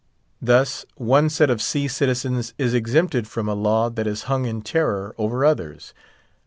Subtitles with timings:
[0.41, 4.63] Thus, one set of sea citizens is exempted from a law that is hung in
[4.63, 5.93] terror over others.